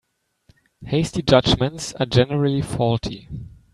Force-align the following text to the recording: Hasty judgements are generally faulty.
Hasty 0.83 1.21
judgements 1.21 1.93
are 1.93 2.07
generally 2.07 2.63
faulty. 2.63 3.29